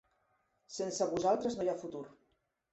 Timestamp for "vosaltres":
1.13-1.61